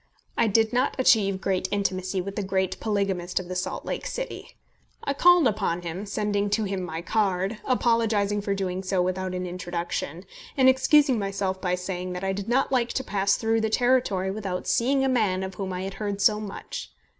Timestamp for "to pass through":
12.93-13.61